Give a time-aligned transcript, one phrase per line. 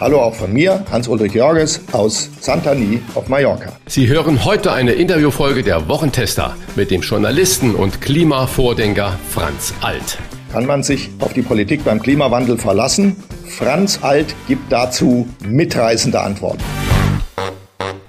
[0.00, 3.72] Hallo auch von mir, Hans-Ulrich Jorges aus Santani auf Mallorca.
[3.84, 10.16] Sie hören heute eine Interviewfolge der Wochentester mit dem Journalisten und Klimavordenker Franz Alt.
[10.52, 13.14] Kann man sich auf die Politik beim Klimawandel verlassen?
[13.46, 16.64] Franz Alt gibt dazu mitreißende Antworten.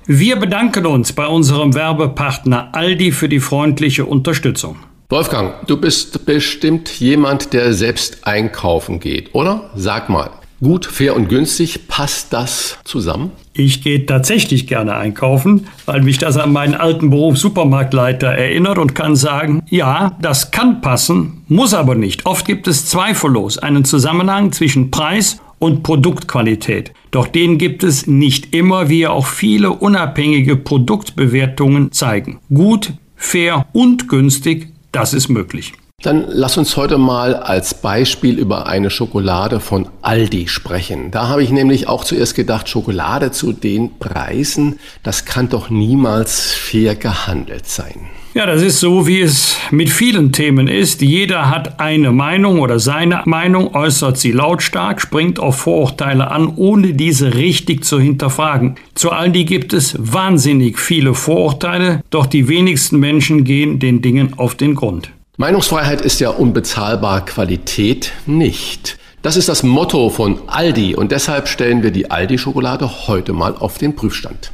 [0.06, 4.78] Wir bedanken uns bei unserem Werbepartner Aldi für die freundliche Unterstützung.
[5.10, 9.72] Wolfgang, du bist bestimmt jemand, der selbst einkaufen geht, oder?
[9.76, 10.30] Sag mal,
[10.62, 13.32] gut, fair und günstig, passt das zusammen?
[13.54, 18.96] Ich gehe tatsächlich gerne einkaufen, weil mich das an meinen alten Beruf Supermarktleiter erinnert und
[18.96, 22.26] kann sagen, ja, das kann passen, muss aber nicht.
[22.26, 26.94] Oft gibt es zweifellos einen Zusammenhang zwischen Preis und Produktqualität.
[27.12, 32.40] Doch den gibt es nicht immer, wie auch viele unabhängige Produktbewertungen zeigen.
[32.54, 35.74] Gut, fair und günstig das ist möglich.
[36.02, 41.12] Dann lass uns heute mal als Beispiel über eine Schokolade von Aldi sprechen.
[41.12, 46.52] Da habe ich nämlich auch zuerst gedacht, Schokolade zu den Preisen, das kann doch niemals
[46.52, 48.10] fair gehandelt sein.
[48.34, 51.02] Ja, das ist so, wie es mit vielen Themen ist.
[51.02, 56.94] Jeder hat eine Meinung oder seine Meinung, äußert sie lautstark, springt auf Vorurteile an, ohne
[56.94, 58.76] diese richtig zu hinterfragen.
[58.96, 64.56] Zu Aldi gibt es wahnsinnig viele Vorurteile, doch die wenigsten Menschen gehen den Dingen auf
[64.56, 65.12] den Grund.
[65.42, 69.00] Meinungsfreiheit ist ja unbezahlbar, Qualität nicht.
[69.24, 73.80] Das ist das Motto von Aldi und deshalb stellen wir die Aldi-Schokolade heute mal auf
[73.80, 74.52] den Prüfstand.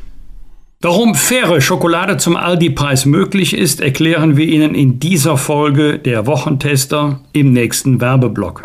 [0.79, 7.19] Warum faire Schokolade zum Aldi-Preis möglich ist, erklären wir Ihnen in dieser Folge der Wochentester
[7.33, 8.63] im nächsten Werbeblock.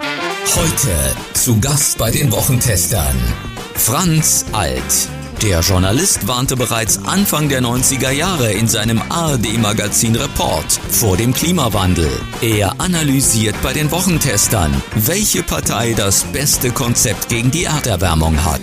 [0.55, 3.17] Heute zu Gast bei den Wochentestern
[3.75, 5.09] Franz Alt.
[5.43, 12.09] Der Journalist warnte bereits Anfang der 90er Jahre in seinem ARD-Magazin Report vor dem Klimawandel.
[12.43, 18.61] Er analysiert bei den Wochentestern, welche Partei das beste Konzept gegen die Erderwärmung hat.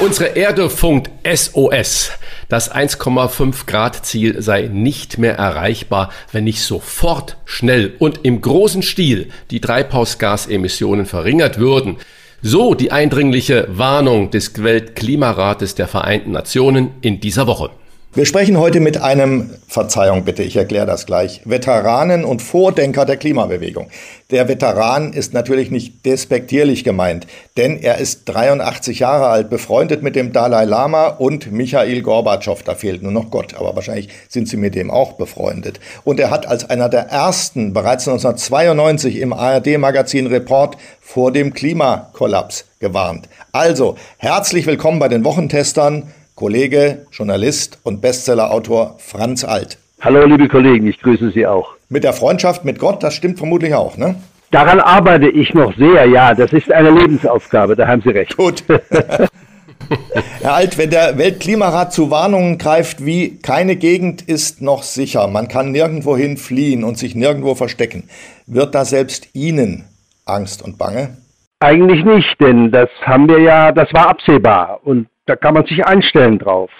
[0.00, 2.12] Unsere Erde funkt SOS.
[2.48, 8.82] Das 1,5 Grad Ziel sei nicht mehr erreichbar, wenn nicht sofort, schnell und im großen
[8.82, 11.98] Stil die Treibhausgasemissionen verringert würden.
[12.44, 17.70] So die eindringliche Warnung des Weltklimarates der Vereinten Nationen in dieser Woche.
[18.14, 23.16] Wir sprechen heute mit einem, Verzeihung bitte, ich erkläre das gleich, Veteranen und Vordenker der
[23.16, 23.88] Klimabewegung.
[24.30, 30.14] Der Veteran ist natürlich nicht despektierlich gemeint, denn er ist 83 Jahre alt, befreundet mit
[30.14, 32.62] dem Dalai Lama und Michail Gorbatschow.
[32.62, 35.80] Da fehlt nur noch Gott, aber wahrscheinlich sind sie mit dem auch befreundet.
[36.04, 42.66] Und er hat als einer der ersten bereits 1992 im ARD-Magazin Report vor dem Klimakollaps
[42.78, 43.30] gewarnt.
[43.52, 46.12] Also, herzlich willkommen bei den Wochentestern.
[46.42, 49.78] Kollege, Journalist und Bestsellerautor Franz Alt.
[50.00, 51.74] Hallo, liebe Kollegen, ich grüße Sie auch.
[51.88, 54.16] Mit der Freundschaft mit Gott, das stimmt vermutlich auch, ne?
[54.50, 56.34] Daran arbeite ich noch sehr, ja.
[56.34, 58.36] Das ist eine Lebensaufgabe, da haben Sie recht.
[58.36, 58.64] Gut.
[60.40, 65.46] Herr Alt, wenn der Weltklimarat zu Warnungen greift, wie keine Gegend ist noch sicher, man
[65.46, 68.08] kann nirgendwohin fliehen und sich nirgendwo verstecken,
[68.48, 69.84] wird da selbst Ihnen
[70.24, 71.18] Angst und Bange?
[71.60, 74.80] Eigentlich nicht, denn das haben wir ja, das war absehbar.
[74.82, 76.70] Und da kann man sich einstellen drauf.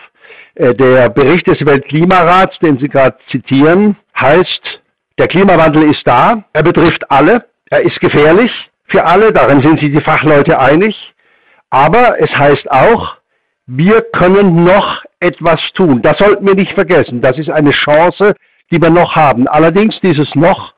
[0.54, 4.82] Äh, der Bericht des Weltklimarats, den Sie gerade zitieren, heißt,
[5.18, 8.50] der Klimawandel ist da, er betrifft alle, er ist gefährlich
[8.86, 10.96] für alle, darin sind sich die Fachleute einig,
[11.70, 13.16] aber es heißt auch,
[13.66, 16.02] wir können noch etwas tun.
[16.02, 17.22] Das sollten wir nicht vergessen.
[17.22, 18.34] Das ist eine Chance,
[18.70, 19.48] die wir noch haben.
[19.48, 20.74] Allerdings dieses noch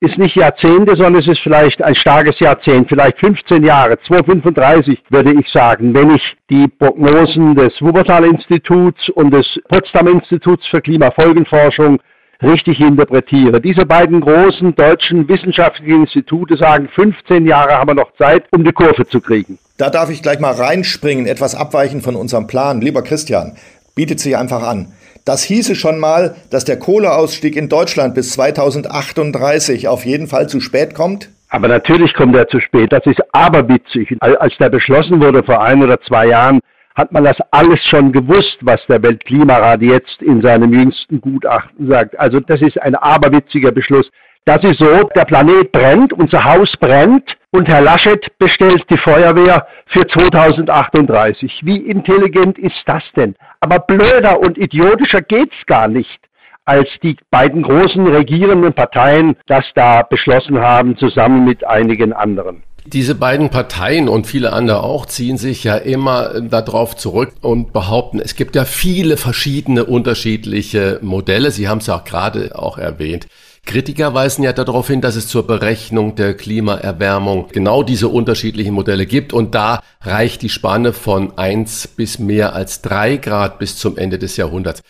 [0.00, 5.34] ist nicht Jahrzehnte, sondern es ist vielleicht ein starkes Jahrzehnt, vielleicht 15 Jahre, 2035 würde
[5.38, 12.00] ich sagen, wenn ich die Prognosen des Wuppertal-Instituts und des Potsdam-Instituts für Klimafolgenforschung
[12.42, 13.60] richtig interpretiere.
[13.60, 18.72] Diese beiden großen deutschen wissenschaftlichen Institute sagen, 15 Jahre haben wir noch Zeit, um die
[18.72, 19.58] Kurve zu kriegen.
[19.76, 22.80] Da darf ich gleich mal reinspringen, etwas abweichen von unserem Plan.
[22.80, 23.56] Lieber Christian,
[23.94, 24.94] bietet sich einfach an.
[25.30, 30.58] Das hieße schon mal, dass der Kohleausstieg in Deutschland bis 2038 auf jeden Fall zu
[30.58, 31.28] spät kommt?
[31.50, 32.92] Aber natürlich kommt er zu spät.
[32.92, 34.16] Das ist aberwitzig.
[34.18, 36.58] Als der beschlossen wurde vor ein oder zwei Jahren,
[36.96, 42.18] hat man das alles schon gewusst, was der Weltklimarat jetzt in seinem jüngsten Gutachten sagt.
[42.18, 44.10] Also das ist ein aberwitziger Beschluss.
[44.46, 49.64] Das ist so, der Planet brennt, unser Haus brennt und Herr Laschet bestellt die Feuerwehr
[49.86, 51.60] für 2038.
[51.62, 53.36] Wie intelligent ist das denn?
[53.60, 56.20] Aber blöder und idiotischer geht's gar nicht
[56.64, 62.62] als die beiden großen regierenden Parteien das da beschlossen haben, zusammen mit einigen anderen.
[62.86, 68.20] Diese beiden Parteien und viele andere auch ziehen sich ja immer darauf zurück und behaupten,
[68.20, 71.50] es gibt ja viele verschiedene unterschiedliche Modelle.
[71.50, 73.26] Sie haben es ja auch gerade auch erwähnt.
[73.64, 79.06] Kritiker weisen ja darauf hin, dass es zur Berechnung der Klimaerwärmung genau diese unterschiedlichen Modelle
[79.06, 83.96] gibt und da reicht die Spanne von eins bis mehr als drei Grad bis zum
[83.96, 84.82] Ende des Jahrhunderts.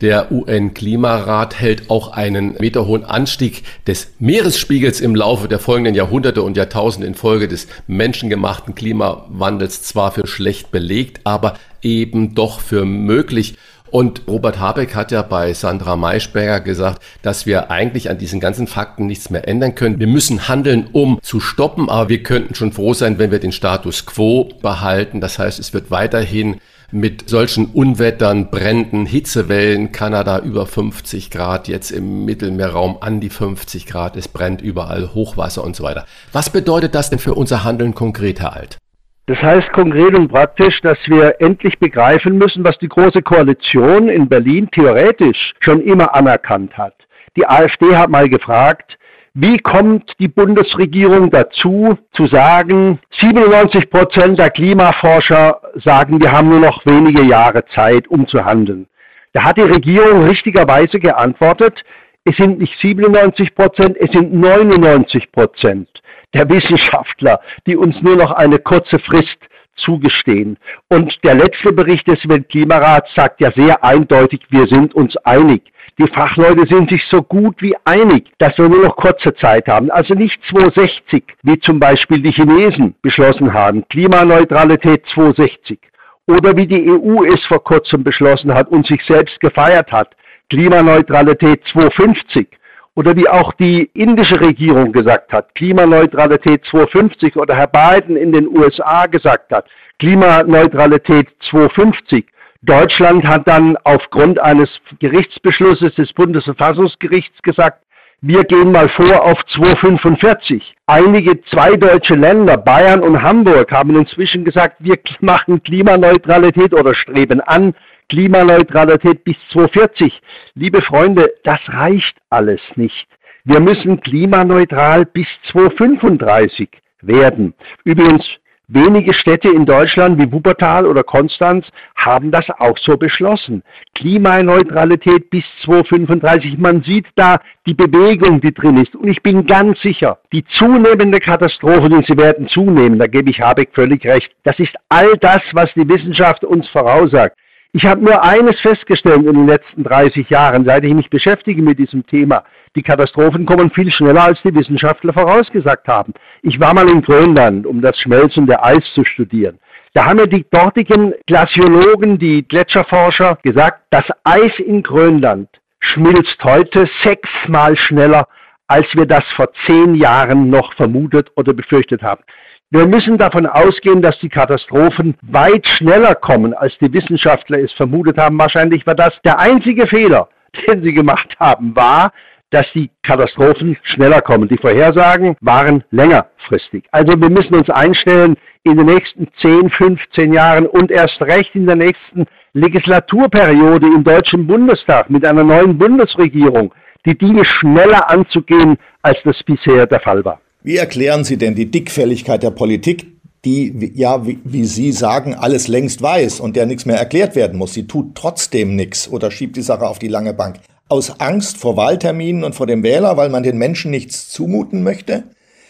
[0.00, 6.56] Der UN-Klimarat hält auch einen meterhohen Anstieg des Meeresspiegels im Laufe der folgenden Jahrhunderte und
[6.56, 13.56] Jahrtausende infolge des menschengemachten Klimawandels zwar für schlecht belegt, aber eben doch für möglich.
[13.90, 18.66] Und Robert Habeck hat ja bei Sandra Maischberger gesagt, dass wir eigentlich an diesen ganzen
[18.66, 19.98] Fakten nichts mehr ändern können.
[19.98, 23.52] Wir müssen handeln, um zu stoppen, aber wir könnten schon froh sein, wenn wir den
[23.52, 25.20] Status quo behalten.
[25.20, 31.90] Das heißt, es wird weiterhin mit solchen Unwettern, Bränden, Hitzewellen, Kanada über 50 Grad, jetzt
[31.90, 36.06] im Mittelmeerraum an die 50 Grad, es brennt überall Hochwasser und so weiter.
[36.32, 38.78] Was bedeutet das denn für unser Handeln konkret, Herr Alt?
[39.28, 44.26] Das heißt konkret und praktisch, dass wir endlich begreifen müssen, was die Große Koalition in
[44.26, 46.94] Berlin theoretisch schon immer anerkannt hat.
[47.36, 48.96] Die AfD hat mal gefragt,
[49.34, 56.60] wie kommt die Bundesregierung dazu, zu sagen, 97 Prozent der Klimaforscher sagen, wir haben nur
[56.60, 58.86] noch wenige Jahre Zeit, um zu handeln.
[59.34, 61.84] Da hat die Regierung richtigerweise geantwortet,
[62.28, 65.88] es sind nicht 97 Prozent, es sind 99 Prozent
[66.34, 69.38] der Wissenschaftler, die uns nur noch eine kurze Frist
[69.76, 70.58] zugestehen.
[70.88, 75.62] Und der letzte Bericht des Weltklimarats sagt ja sehr eindeutig, wir sind uns einig.
[75.98, 79.90] Die Fachleute sind sich so gut wie einig, dass wir nur noch kurze Zeit haben.
[79.90, 83.88] Also nicht 260, wie zum Beispiel die Chinesen beschlossen haben.
[83.88, 85.78] Klimaneutralität 260.
[86.26, 90.14] Oder wie die EU es vor kurzem beschlossen hat und sich selbst gefeiert hat.
[90.50, 92.48] Klimaneutralität 250
[92.94, 98.48] oder wie auch die indische Regierung gesagt hat, Klimaneutralität 250 oder Herr Biden in den
[98.48, 99.66] USA gesagt hat,
[99.98, 102.26] Klimaneutralität 250.
[102.62, 104.68] Deutschland hat dann aufgrund eines
[104.98, 107.84] Gerichtsbeschlusses des Bundesverfassungsgerichts gesagt,
[108.20, 110.74] wir gehen mal vor auf 245.
[110.86, 117.40] Einige zwei deutsche Länder, Bayern und Hamburg, haben inzwischen gesagt, wir machen Klimaneutralität oder streben
[117.40, 117.74] an,
[118.08, 120.20] Klimaneutralität bis 2040.
[120.54, 123.06] Liebe Freunde, das reicht alles nicht.
[123.44, 126.68] Wir müssen klimaneutral bis 2035
[127.02, 127.54] werden.
[127.84, 128.24] Übrigens,
[128.66, 131.66] wenige Städte in Deutschland wie Wuppertal oder Konstanz
[131.96, 133.62] haben das auch so beschlossen.
[133.94, 136.58] Klimaneutralität bis 2035.
[136.58, 138.94] Man sieht da die Bewegung, die drin ist.
[138.94, 143.40] Und ich bin ganz sicher, die zunehmende Katastrophe, und sie werden zunehmen, da gebe ich
[143.40, 147.36] Habeck völlig recht, das ist all das, was die Wissenschaft uns voraussagt.
[147.72, 151.78] Ich habe nur eines festgestellt in den letzten 30 Jahren, seit ich mich beschäftige mit
[151.78, 152.44] diesem Thema.
[152.74, 156.14] Die Katastrophen kommen viel schneller, als die Wissenschaftler vorausgesagt haben.
[156.40, 159.58] Ich war mal in Grönland, um das Schmelzen der Eis zu studieren.
[159.92, 165.50] Da haben mir die dortigen Glaziologen, die Gletscherforscher gesagt, das Eis in Grönland
[165.80, 168.28] schmilzt heute sechsmal schneller,
[168.66, 172.22] als wir das vor zehn Jahren noch vermutet oder befürchtet haben.
[172.70, 178.18] Wir müssen davon ausgehen, dass die Katastrophen weit schneller kommen, als die Wissenschaftler es vermutet
[178.18, 178.38] haben.
[178.38, 180.28] Wahrscheinlich war das der einzige Fehler,
[180.66, 182.12] den sie gemacht haben, war,
[182.50, 184.48] dass die Katastrophen schneller kommen.
[184.48, 186.84] Die Vorhersagen waren längerfristig.
[186.92, 191.64] Also wir müssen uns einstellen, in den nächsten 10, 15 Jahren und erst recht in
[191.64, 196.74] der nächsten Legislaturperiode im Deutschen Bundestag mit einer neuen Bundesregierung
[197.06, 200.38] die Dinge schneller anzugehen, als das bisher der Fall war.
[200.68, 203.06] Wie erklären Sie denn die Dickfälligkeit der Politik,
[203.46, 207.56] die, ja, wie, wie, Sie sagen, alles längst weiß und der nichts mehr erklärt werden
[207.56, 207.72] muss?
[207.72, 210.56] Sie tut trotzdem nichts oder schiebt die Sache auf die lange Bank.
[210.90, 215.24] Aus Angst vor Wahlterminen und vor dem Wähler, weil man den Menschen nichts zumuten möchte?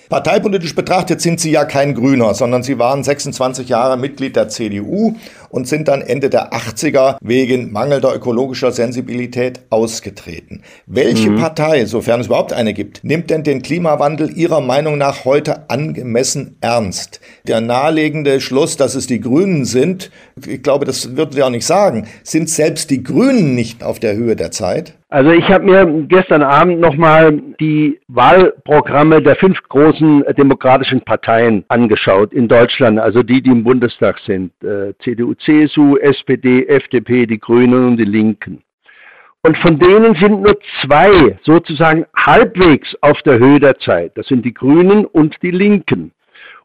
[0.09, 5.15] Parteipolitisch betrachtet sind sie ja kein Grüner, sondern sie waren 26 Jahre Mitglied der CDU
[5.51, 10.63] und sind dann Ende der 80er wegen mangelnder ökologischer Sensibilität ausgetreten.
[10.87, 11.39] Welche mhm.
[11.39, 16.57] Partei, sofern es überhaupt eine gibt, nimmt denn den Klimawandel Ihrer Meinung nach heute angemessen
[16.61, 17.21] ernst?
[17.47, 20.11] Der naheliegende Schluss, dass es die Grünen sind,
[20.47, 24.17] ich glaube, das würden Sie auch nicht sagen, sind selbst die Grünen nicht auf der
[24.17, 24.95] Höhe der Zeit?
[25.11, 32.35] Also ich habe mir gestern Abend nochmal die Wahlprogramme der fünf großen demokratischen Parteien angeschaut
[32.35, 37.89] in Deutschland, also die, die im Bundestag sind, äh, CDU, CSU, SPD, FDP, die Grünen
[37.89, 38.63] und die Linken.
[39.43, 44.13] Und von denen sind nur zwei sozusagen halbwegs auf der Höhe der Zeit.
[44.17, 46.13] Das sind die Grünen und die Linken.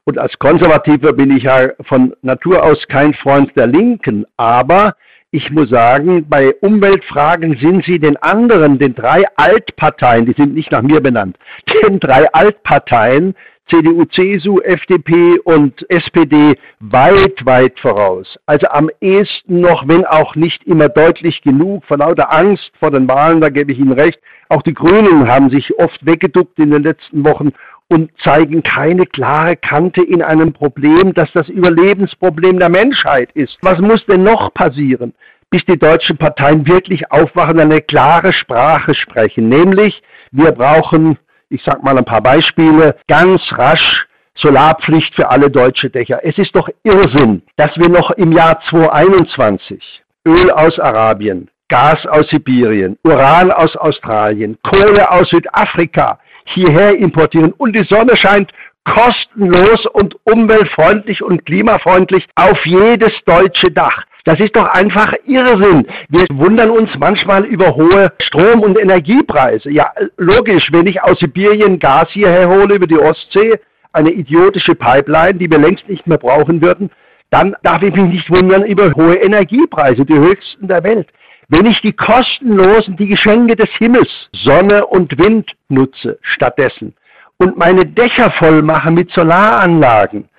[0.05, 4.25] Und als Konservativer bin ich ja von Natur aus kein Freund der Linken.
[4.37, 4.95] Aber
[5.31, 10.71] ich muss sagen, bei Umweltfragen sind sie den anderen, den drei Altparteien, die sind nicht
[10.71, 11.37] nach mir benannt,
[11.83, 13.35] den drei Altparteien
[13.69, 18.37] CDU, CSU, FDP und SPD weit, weit voraus.
[18.45, 23.07] Also am ehesten noch, wenn auch nicht immer deutlich genug, vor lauter Angst vor den
[23.07, 24.19] Wahlen, da gebe ich Ihnen recht.
[24.49, 27.53] Auch die Grünen haben sich oft weggeduckt in den letzten Wochen
[27.87, 33.57] und zeigen keine klare Kante in einem Problem, das das Überlebensproblem der Menschheit ist.
[33.61, 35.13] Was muss denn noch passieren,
[35.49, 39.47] bis die deutschen Parteien wirklich aufwachen und eine klare Sprache sprechen?
[39.47, 40.01] Nämlich,
[40.31, 41.17] wir brauchen
[41.53, 46.21] ich sage mal ein paar Beispiele, ganz rasch Solarpflicht für alle deutsche Dächer.
[46.23, 52.27] Es ist doch Irrsinn, dass wir noch im Jahr 2021 Öl aus Arabien, Gas aus
[52.29, 58.51] Sibirien, Uran aus Australien, Kohle aus Südafrika hierher importieren und die Sonne scheint
[58.83, 64.03] kostenlos und umweltfreundlich und klimafreundlich auf jedes deutsche Dach.
[64.25, 65.85] Das ist doch einfach Irrsinn.
[66.07, 69.69] Wir wundern uns manchmal über hohe Strom- und Energiepreise.
[69.69, 73.59] Ja, logisch, wenn ich aus Sibirien Gas hierher hole über die Ostsee,
[73.91, 76.89] eine idiotische Pipeline, die wir längst nicht mehr brauchen würden,
[77.31, 81.09] dann darf ich mich nicht wundern über hohe Energiepreise, die höchsten der Welt.
[81.49, 86.95] Wenn ich die kostenlosen, die Geschenke des Himmels, Sonne und Wind nutze stattdessen
[87.37, 90.29] und meine Dächer voll mache mit Solaranlagen,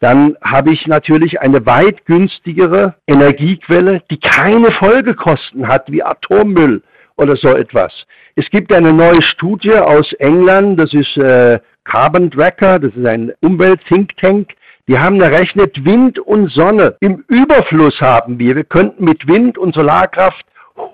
[0.00, 6.82] dann habe ich natürlich eine weit günstigere Energiequelle, die keine Folgekosten hat wie Atommüll
[7.16, 7.92] oder so etwas.
[8.34, 13.32] Es gibt eine neue Studie aus England, das ist äh, Carbon Tracker, das ist ein
[13.40, 14.50] Umwelt-Think Tank.
[14.88, 18.56] Die haben errechnet, Wind und Sonne im Überfluss haben wir.
[18.56, 20.44] Wir könnten mit Wind und Solarkraft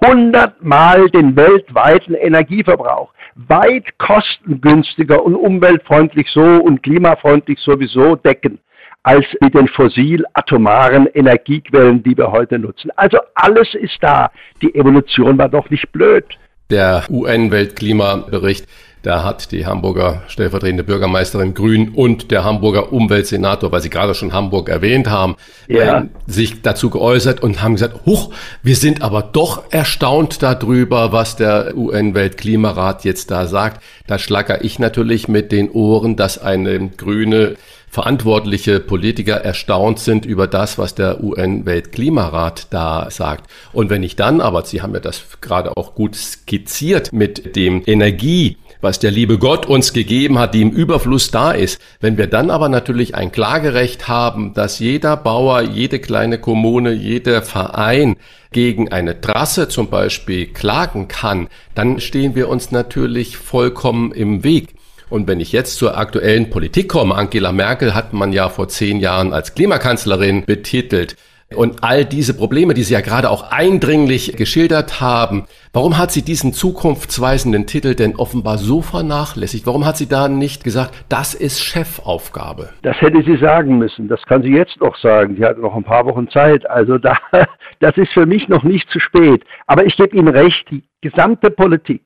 [0.02, 3.12] 100 Mal den weltweiten Energieverbrauch
[3.48, 8.58] weit kostengünstiger und umweltfreundlich so und klimafreundlich sowieso decken
[9.02, 12.90] als mit den fossil-atomaren Energiequellen, die wir heute nutzen.
[12.96, 14.30] Also alles ist da.
[14.62, 16.24] Die Evolution war doch nicht blöd.
[16.70, 18.66] Der UN-Weltklimabericht
[19.02, 24.34] da hat die Hamburger stellvertretende Bürgermeisterin Grün und der Hamburger Umweltsenator, weil Sie gerade schon
[24.34, 25.36] Hamburg erwähnt haben,
[25.68, 26.00] ja.
[26.00, 28.30] äh, sich dazu geäußert und haben gesagt, huch,
[28.62, 33.82] wir sind aber doch erstaunt darüber, was der UN-Weltklimarat jetzt da sagt.
[34.06, 37.56] Da schlacker ich natürlich mit den Ohren, dass eine grüne
[37.90, 43.50] verantwortliche Politiker erstaunt sind über das, was der UN-Weltklimarat da sagt.
[43.72, 47.82] Und wenn ich dann aber, Sie haben ja das gerade auch gut skizziert mit dem
[47.84, 51.80] Energie, was der liebe Gott uns gegeben hat, die im Überfluss da ist.
[52.00, 57.42] Wenn wir dann aber natürlich ein Klagerecht haben, dass jeder Bauer, jede kleine Kommune, jeder
[57.42, 58.16] Verein
[58.52, 64.74] gegen eine Trasse zum Beispiel klagen kann, dann stehen wir uns natürlich vollkommen im Weg.
[65.10, 69.00] Und wenn ich jetzt zur aktuellen Politik komme, Angela Merkel hat man ja vor zehn
[69.00, 71.16] Jahren als Klimakanzlerin betitelt.
[71.56, 76.22] Und all diese Probleme, die Sie ja gerade auch eindringlich geschildert haben, warum hat sie
[76.22, 79.66] diesen zukunftsweisenden Titel denn offenbar so vernachlässigt?
[79.66, 82.68] Warum hat sie da nicht gesagt, das ist Chefaufgabe?
[82.82, 84.06] Das hätte sie sagen müssen.
[84.06, 85.34] Das kann sie jetzt noch sagen.
[85.36, 86.70] Sie hat noch ein paar Wochen Zeit.
[86.70, 87.18] Also da,
[87.80, 89.42] das ist für mich noch nicht zu spät.
[89.66, 92.02] Aber ich gebe Ihnen recht, die gesamte Politik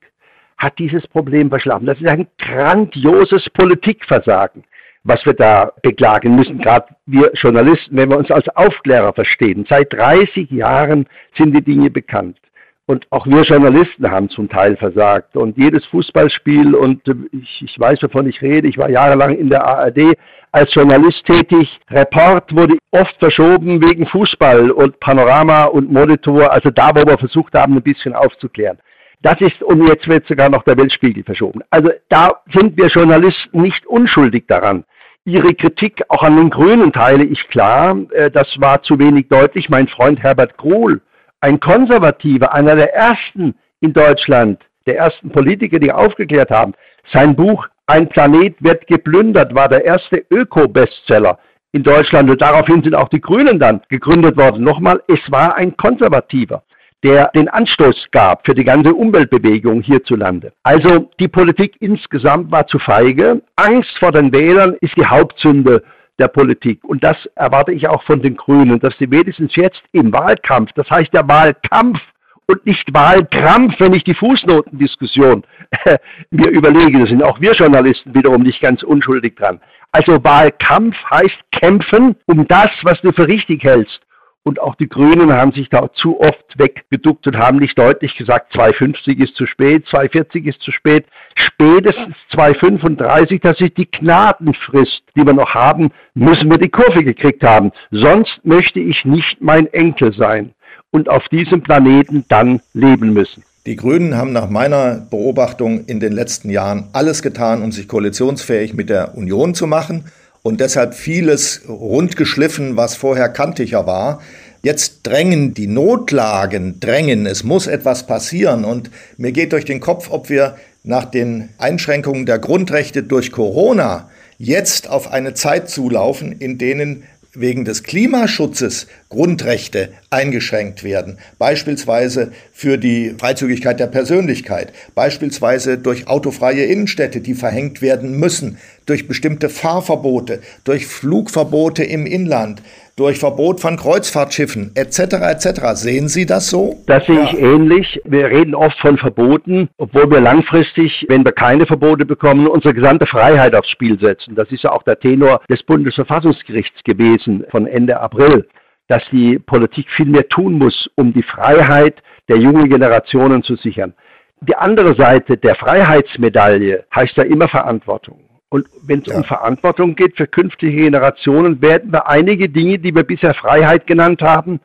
[0.59, 1.87] hat dieses Problem verschlafen.
[1.87, 4.65] Das ist ein grandioses Politikversagen,
[5.03, 9.67] was wir da beklagen müssen, gerade wir Journalisten, wenn wir uns als Aufklärer verstehen.
[9.69, 11.07] Seit 30 Jahren
[11.37, 12.39] sind die Dinge bekannt.
[12.87, 15.37] Und auch wir Journalisten haben zum Teil versagt.
[15.37, 19.49] Und jedes Fußballspiel, und äh, ich, ich, weiß, wovon ich rede, ich war jahrelang in
[19.49, 20.17] der ARD
[20.53, 21.81] als Journalist tätig.
[21.91, 27.55] Report wurde oft verschoben wegen Fußball und Panorama und Monitor, also da, wo wir versucht
[27.55, 28.79] haben, ein bisschen aufzuklären.
[29.23, 31.63] Das ist, und jetzt wird sogar noch der Weltspiegel verschoben.
[31.71, 34.85] Also da sind wir Journalisten nicht unschuldig daran.
[35.25, 37.97] Ihre Kritik auch an den Grünen teile ich klar.
[38.13, 39.71] Äh, das war zu wenig deutlich.
[39.71, 41.01] Mein Freund Herbert Kohl,
[41.41, 46.75] ein Konservativer, einer der ersten in Deutschland, der ersten Politiker, die aufgeklärt haben.
[47.13, 51.39] Sein Buch Ein Planet wird geplündert war der erste Öko-Bestseller
[51.73, 54.65] in Deutschland und daraufhin sind auch die Grünen dann gegründet worden.
[54.65, 56.63] Nochmal, es war ein Konservativer
[57.05, 60.53] der den Anstoß gab für die ganze Umweltbewegung hierzulande.
[60.63, 63.43] Also die Politik insgesamt war zu feige.
[63.57, 65.85] Angst vor den Wählern ist die Hauptsünde
[66.19, 66.83] der Politik.
[66.83, 70.89] Und das erwarte ich auch von den Grünen, dass sie wenigstens jetzt im Wahlkampf, das
[70.91, 72.01] heißt der Wahlkampf
[72.47, 75.45] und nicht Wahlkrampf, wenn ich die Fußnotendiskussion
[75.85, 75.99] äh,
[76.31, 77.01] mir überlege.
[77.01, 79.61] Da sind auch wir Journalisten wiederum nicht ganz unschuldig dran.
[79.93, 84.01] Also Wahlkampf heißt kämpfen um das, was du für richtig hältst
[84.47, 88.53] Und auch die Grünen haben sich da zu oft weggeduckt und haben nicht deutlich gesagt,
[88.53, 91.07] 250 ist zu spät, 240 ist zu spät.
[91.35, 97.43] Spätestens 235, das ist die Gnadenfrist, die wir noch haben, müssen wir die Kurve gekriegt
[97.43, 97.73] haben.
[97.91, 100.53] Sonst möchte ich nicht mein Enkel sein
[100.91, 103.45] und auf diesem Planeten dann leben müssen.
[103.65, 108.75] Die Grünen haben nach meiner Beobachtung in den letzten Jahren alles getan, um sich koalitionsfähig
[108.75, 110.05] mit der Union zu machen
[110.45, 114.21] und deshalb vieles rundgeschliffen, was vorher kantiger war.
[114.63, 120.11] Jetzt drängen die Notlagen, drängen, es muss etwas passieren und mir geht durch den Kopf,
[120.11, 126.59] ob wir nach den Einschränkungen der Grundrechte durch Corona jetzt auf eine Zeit zulaufen, in
[126.59, 136.09] denen wegen des Klimaschutzes Grundrechte eingeschränkt werden, beispielsweise für die Freizügigkeit der Persönlichkeit, beispielsweise durch
[136.09, 142.63] autofreie Innenstädte, die verhängt werden müssen, durch bestimmte Fahrverbote, durch Flugverbote im Inland,
[142.97, 144.99] durch Verbot von Kreuzfahrtschiffen etc.
[145.15, 145.75] etc.
[145.75, 146.77] Sehen Sie das so?
[146.87, 147.25] Das sehe ja.
[147.25, 148.01] ich ähnlich.
[148.05, 153.07] Wir reden oft von Verboten, obwohl wir langfristig, wenn wir keine Verbote bekommen, unsere gesamte
[153.07, 154.37] Freiheit aufs Spiel setzen.
[154.37, 158.47] Das ist ja auch der Tenor des Bundesverfassungsgerichts gewesen von Ende April,
[158.89, 163.95] dass die Politik viel mehr tun muss, um die Freiheit der jungen Generationen zu sichern.
[164.41, 168.21] Die andere Seite der Freiheitsmedaille heißt ja immer Verantwortung.
[168.51, 169.17] Und wenn es ja.
[169.17, 174.23] um Verantwortung geht für künftige Generationen, werden wir einige Dinge, die wir bisher Freiheit genannt
[174.23, 174.61] haben,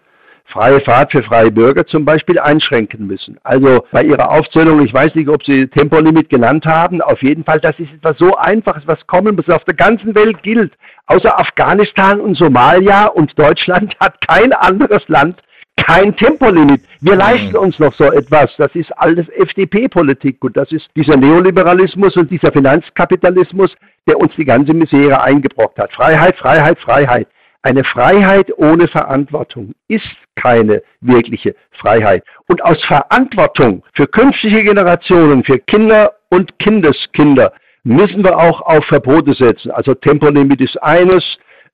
[0.50, 3.38] freie Fahrt für freie Bürger zum Beispiel einschränken müssen.
[3.44, 7.60] Also bei Ihrer Aufzählung, ich weiß nicht, ob Sie Tempolimit genannt haben, auf jeden Fall,
[7.60, 10.74] das ist etwas so Einfaches, was kommen muss, auf der ganzen Welt gilt.
[11.08, 15.42] Außer Afghanistan und Somalia und Deutschland hat kein anderes Land
[15.86, 16.82] kein Tempolimit.
[17.02, 17.20] Wir mhm.
[17.20, 18.52] leisten uns noch so etwas.
[18.58, 23.74] Das ist alles FDP-Politik und das ist dieser Neoliberalismus und dieser Finanzkapitalismus,
[24.08, 25.92] der uns die ganze Misere eingebrockt hat.
[25.94, 27.28] Freiheit, Freiheit, Freiheit.
[27.62, 32.24] Eine Freiheit ohne Verantwortung ist keine wirkliche Freiheit.
[32.48, 37.52] Und aus Verantwortung für künftige Generationen, für Kinder und Kindeskinder
[37.84, 39.72] müssen wir auch auf Verbote setzen.
[39.72, 41.24] Also Tempolimit ist eines,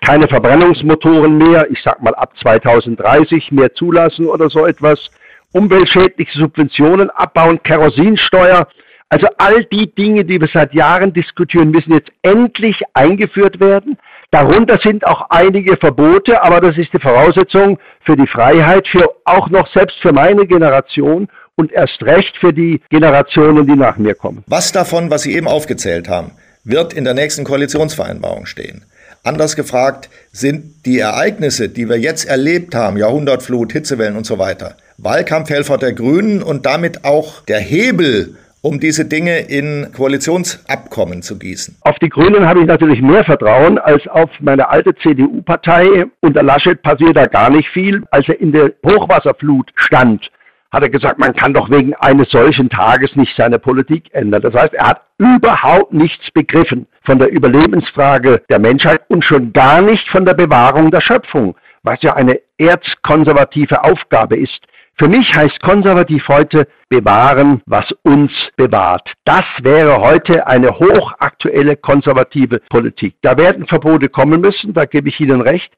[0.04, 5.12] keine Verbrennungsmotoren mehr, ich sag mal ab 2030 mehr zulassen oder so etwas,
[5.54, 8.68] umweltschädliche Subventionen abbauen, Kerosinsteuer.
[9.10, 13.98] Also all die Dinge, die wir seit Jahren diskutieren, müssen jetzt endlich eingeführt werden.
[14.36, 19.50] Darunter sind auch einige Verbote, aber das ist die Voraussetzung für die Freiheit, für auch
[19.50, 24.44] noch selbst für meine Generation und erst recht für die Generationen, die nach mir kommen.
[24.48, 26.32] Was davon, was Sie eben aufgezählt haben,
[26.66, 28.84] wird in der nächsten Koalitionsvereinbarung stehen?
[29.24, 34.76] Anders gefragt, sind die Ereignisse, die wir jetzt erlebt haben, Jahrhundertflut, Hitzewellen und so weiter,
[34.98, 41.78] Wahlkampfhelfer der Grünen und damit auch der Hebel, um diese Dinge in Koalitionsabkommen zu gießen?
[41.82, 46.06] Auf die Grünen habe ich natürlich mehr Vertrauen als auf meine alte CDU-Partei.
[46.22, 48.04] Unter Laschet passiert da gar nicht viel.
[48.10, 50.32] Als er in der Hochwasserflut stand,
[50.72, 54.42] hat er gesagt, man kann doch wegen eines solchen Tages nicht seine Politik ändern.
[54.42, 59.84] Das heißt, er hat überhaupt nichts begriffen von der Überlebensfrage der Menschheit und schon gar
[59.84, 64.60] nicht von der Bewahrung der Schöpfung, was ja eine erzkonservative Aufgabe ist.
[64.98, 69.12] Für mich heißt konservativ heute bewahren, was uns bewahrt.
[69.26, 73.16] Das wäre heute eine hochaktuelle konservative Politik.
[73.22, 75.70] Da werden Verbote kommen müssen, da gebe ich Ihnen recht.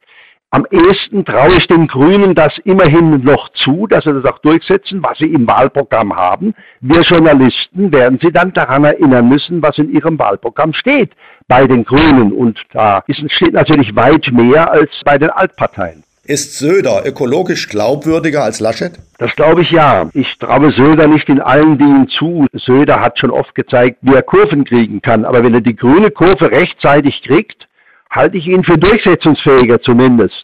[0.52, 5.04] Am ehesten traue ich den Grünen das immerhin noch zu, dass sie das auch durchsetzen,
[5.04, 6.54] was sie im Wahlprogramm haben.
[6.80, 11.12] Wir Journalisten werden sie dann daran erinnern müssen, was in ihrem Wahlprogramm steht
[11.50, 12.32] bei den Grünen.
[12.32, 16.04] Und da steht natürlich weit mehr als bei den Altparteien.
[16.28, 19.00] Ist Söder ökologisch glaubwürdiger als Laschet?
[19.18, 20.10] Das glaube ich ja.
[20.13, 22.46] Ich traue Söder nicht in allen Dingen zu.
[22.52, 25.24] Söder hat schon oft gezeigt, wie er Kurven kriegen kann.
[25.24, 27.70] Aber wenn er die grüne Kurve rechtzeitig kriegt,
[28.10, 30.44] halte ich ihn für durchsetzungsfähiger zumindest.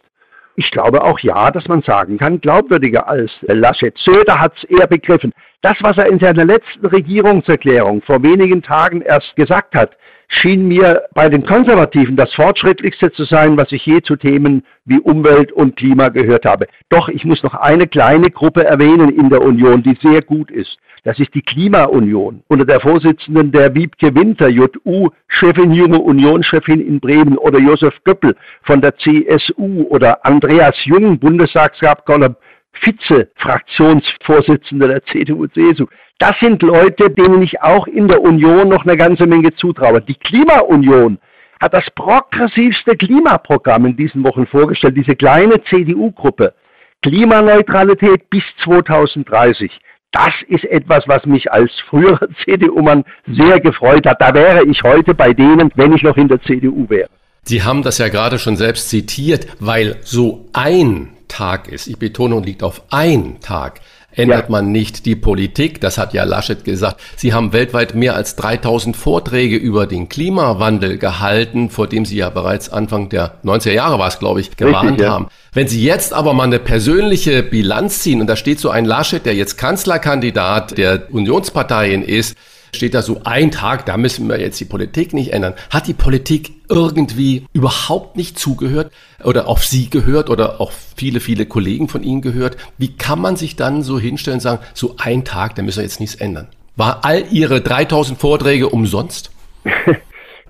[0.55, 3.97] Ich glaube auch ja, dass man sagen kann, glaubwürdiger als Laschet.
[3.97, 5.33] Söder hat es eher begriffen.
[5.61, 9.97] Das, was er in seiner letzten Regierungserklärung vor wenigen Tagen erst gesagt hat,
[10.33, 14.99] schien mir bei den Konservativen das fortschrittlichste zu sein, was ich je zu Themen wie
[14.99, 16.67] Umwelt und Klima gehört habe.
[16.89, 20.77] Doch ich muss noch eine kleine Gruppe erwähnen in der Union, die sehr gut ist.
[21.03, 27.37] Das ist die Klimaunion unter der Vorsitzenden der Wiebke Winter, JU-Chefin, junge Unionschefin in Bremen
[27.37, 32.37] oder Josef Göppel von der CSU oder Andreas Jung, Bundestagsabgeordneter
[32.73, 35.85] Vize-Fraktionsvorsitzender der CDU-CSU.
[36.19, 40.01] Das sind Leute, denen ich auch in der Union noch eine ganze Menge zutraue.
[40.01, 41.17] Die Klimaunion
[41.61, 46.53] hat das progressivste Klimaprogramm in diesen Wochen vorgestellt, diese kleine CDU-Gruppe.
[47.01, 49.71] Klimaneutralität bis 2030.
[50.11, 54.21] Das ist etwas, was mich als früherer CDU-Mann sehr gefreut hat.
[54.21, 57.09] Da wäre ich heute bei denen, wenn ich noch in der CDU wäre.
[57.43, 62.35] Sie haben das ja gerade schon selbst zitiert, weil so ein Tag ist, ich betone,
[62.35, 64.51] und liegt auf ein Tag, ändert ja.
[64.51, 65.81] man nicht die Politik.
[65.81, 67.01] Das hat ja Laschet gesagt.
[67.15, 72.29] Sie haben weltweit mehr als 3000 Vorträge über den Klimawandel gehalten, vor dem Sie ja
[72.29, 75.11] bereits Anfang der 90er Jahre war es, glaube ich, gewarnt Richtig, ja.
[75.11, 75.27] haben.
[75.53, 79.25] Wenn Sie jetzt aber mal eine persönliche Bilanz ziehen, und da steht so ein Laschet,
[79.25, 82.37] der jetzt Kanzlerkandidat der Unionsparteien ist,
[82.75, 85.53] steht da so ein Tag, da müssen wir jetzt die Politik nicht ändern.
[85.69, 88.91] Hat die Politik irgendwie überhaupt nicht zugehört
[89.23, 92.57] oder auf Sie gehört oder auch viele, viele Kollegen von Ihnen gehört?
[92.77, 95.83] Wie kann man sich dann so hinstellen und sagen, so ein Tag, da müssen wir
[95.83, 96.47] jetzt nichts ändern?
[96.75, 99.31] War all Ihre 3000 Vorträge umsonst?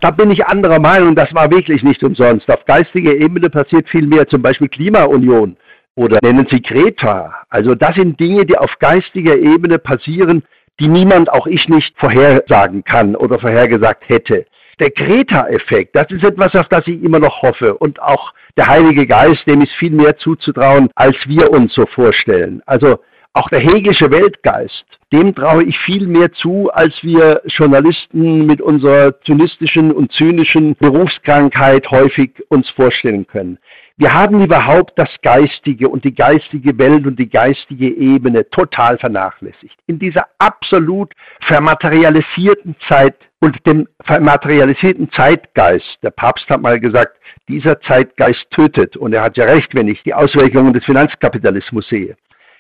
[0.02, 2.50] Da bin ich anderer Meinung, das war wirklich nicht umsonst.
[2.52, 5.56] Auf geistiger Ebene passiert viel mehr, zum Beispiel Klimaunion
[5.96, 7.34] oder nennen Sie Greta.
[7.48, 10.44] Also das sind Dinge, die auf geistiger Ebene passieren,
[10.80, 14.46] die niemand, auch ich nicht, vorhersagen kann oder vorhergesagt hätte.
[14.80, 17.76] Der Greta-Effekt, das ist etwas, auf das ich immer noch hoffe.
[17.76, 22.62] Und auch der Heilige Geist, dem ist viel mehr zuzutrauen, als wir uns so vorstellen.
[22.66, 23.00] Also
[23.34, 29.20] auch der hegelische Weltgeist, dem traue ich viel mehr zu, als wir Journalisten mit unserer
[29.22, 33.58] zynistischen und zynischen Berufskrankheit häufig uns vorstellen können.
[33.96, 39.78] Wir haben überhaupt das Geistige und die geistige Welt und die geistige Ebene total vernachlässigt.
[39.86, 47.80] In dieser absolut vermaterialisierten Zeit und dem vermaterialisierten Zeitgeist, der Papst hat mal gesagt, dieser
[47.82, 48.98] Zeitgeist tötet.
[48.98, 52.16] Und er hat ja recht, wenn ich die Auswirkungen des Finanzkapitalismus sehe.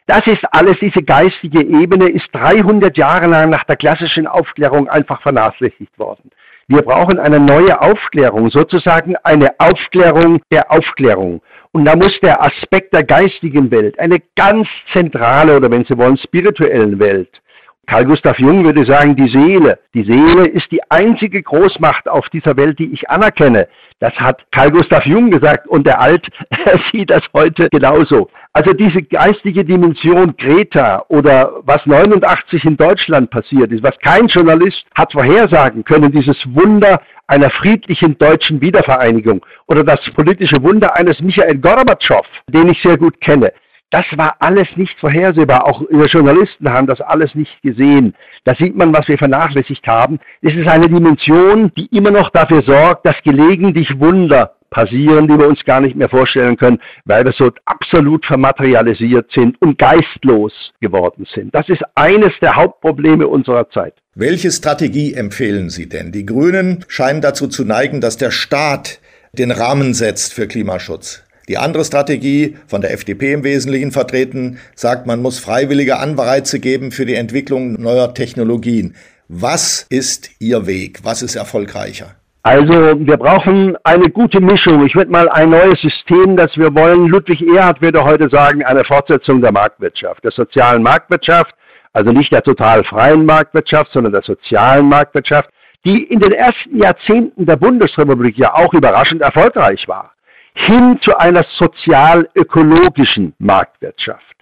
[0.05, 5.21] Das ist alles, diese geistige Ebene ist 300 Jahre lang nach der klassischen Aufklärung einfach
[5.23, 6.29] vernachlässigt worden.
[6.67, 11.41] Wir brauchen eine neue Aufklärung, sozusagen eine Aufklärung der Aufklärung.
[11.71, 16.17] Und da muss der Aspekt der geistigen Welt, eine ganz zentrale oder wenn Sie wollen,
[16.17, 17.41] spirituellen Welt,
[17.85, 19.79] Karl Gustav Jung würde sagen, die Seele.
[19.93, 23.67] Die Seele ist die einzige Großmacht auf dieser Welt, die ich anerkenne.
[23.99, 26.25] Das hat Karl Gustav Jung gesagt und der Alt
[26.91, 28.29] sieht das heute genauso.
[28.53, 34.85] Also diese geistige Dimension Greta oder was 89 in Deutschland passiert ist, was kein Journalist
[34.95, 41.57] hat vorhersagen können, dieses Wunder einer friedlichen deutschen Wiedervereinigung oder das politische Wunder eines Michael
[41.57, 43.51] Gorbatschow, den ich sehr gut kenne.
[43.93, 45.67] Das war alles nicht vorhersehbar.
[45.67, 48.15] Auch wir Journalisten haben das alles nicht gesehen.
[48.43, 50.19] Da sieht man, was wir vernachlässigt haben.
[50.41, 55.47] Es ist eine Dimension, die immer noch dafür sorgt, dass gelegentlich Wunder passieren, die wir
[55.47, 61.27] uns gar nicht mehr vorstellen können, weil wir so absolut vermaterialisiert sind und geistlos geworden
[61.32, 61.53] sind.
[61.53, 63.93] Das ist eines der Hauptprobleme unserer Zeit.
[64.15, 66.12] Welche Strategie empfehlen Sie denn?
[66.12, 68.99] Die Grünen scheinen dazu zu neigen, dass der Staat
[69.34, 71.23] den Rahmen setzt für Klimaschutz.
[71.49, 76.91] Die andere Strategie, von der FDP im Wesentlichen vertreten, sagt, man muss freiwillige Anreize geben
[76.91, 78.95] für die Entwicklung neuer Technologien.
[79.27, 80.99] Was ist Ihr Weg?
[81.03, 82.15] Was ist erfolgreicher?
[82.43, 84.86] Also wir brauchen eine gute Mischung.
[84.86, 87.08] Ich würde mal ein neues System, das wir wollen.
[87.08, 91.53] Ludwig Erhard würde heute sagen, eine Fortsetzung der Marktwirtschaft, der sozialen Marktwirtschaft,
[91.91, 95.49] also nicht der total freien Marktwirtschaft, sondern der sozialen Marktwirtschaft,
[95.86, 100.12] die in den ersten Jahrzehnten der Bundesrepublik ja auch überraschend erfolgreich war
[100.53, 104.33] hin zu einer sozial-ökologischen Marktwirtschaft.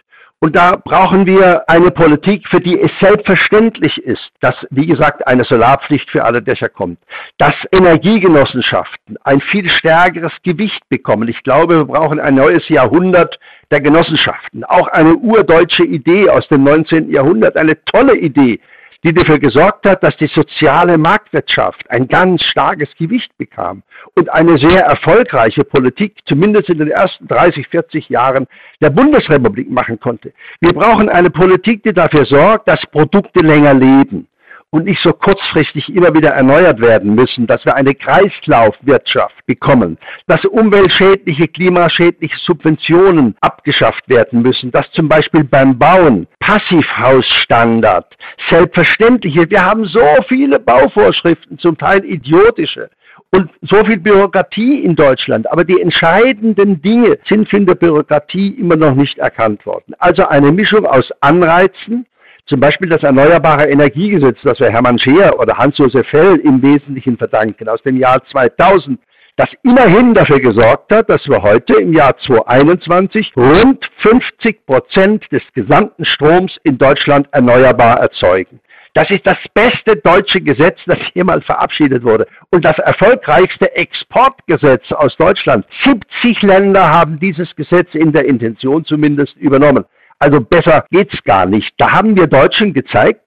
[0.43, 5.43] Und da brauchen wir eine Politik, für die es selbstverständlich ist, dass, wie gesagt, eine
[5.43, 6.97] Solarpflicht für alle Dächer kommt,
[7.38, 11.28] dass Energiegenossenschaften ein viel stärkeres Gewicht bekommen.
[11.28, 13.38] Ich glaube, wir brauchen ein neues Jahrhundert
[13.69, 14.63] der Genossenschaften.
[14.63, 17.12] Auch eine urdeutsche Idee aus dem 19.
[17.12, 18.60] Jahrhundert, eine tolle Idee,
[19.04, 23.84] die dafür gesorgt hat, dass die soziale Marktwirtschaft ein ganz starkes Gewicht bekam
[24.16, 28.48] und eine sehr erfolgreiche Politik, zumindest in den ersten 30, 40 Jahren
[28.80, 30.34] der Bundesrepublik machen konnte.
[30.60, 34.28] Wir brauchen eine Politik, die dafür sorgt, dass Produkte länger leben
[34.72, 40.44] und nicht so kurzfristig immer wieder erneuert werden müssen, dass wir eine Kreislaufwirtschaft bekommen, dass
[40.46, 48.18] umweltschädliche, klimaschädliche Subventionen abgeschafft werden müssen, dass zum Beispiel beim Bauen Passivhausstandard
[48.50, 49.52] selbstverständlich ist.
[49.52, 52.90] Wir haben so viele Bauvorschriften, zum Teil idiotische,
[53.34, 55.50] und so viel Bürokratie in Deutschland.
[55.52, 59.96] Aber die entscheidenden Dinge sind von der Bürokratie immer noch nicht erkannt worden.
[60.00, 62.06] Also eine Mischung aus Anreizen,
[62.45, 67.69] zum Beispiel das Erneuerbare Energiegesetz, das wir Hermann Scheer oder Hans-Josef Fell im Wesentlichen verdanken,
[67.69, 68.99] aus dem Jahr 2000,
[69.38, 75.43] das immerhin dafür gesorgt hat, dass wir heute im Jahr 2021 rund 50 Prozent des
[75.54, 78.60] gesamten Stroms in Deutschland erneuerbar erzeugen.
[78.93, 82.27] Das ist das beste deutsche Gesetz, das jemals verabschiedet wurde.
[82.49, 85.65] Und das erfolgreichste Exportgesetz aus Deutschland.
[85.86, 89.86] 70 Länder haben dieses Gesetz in der Intention zumindest übernommen.
[90.22, 91.74] Also besser geht's gar nicht.
[91.78, 93.22] Da haben wir Deutschen gezeigt,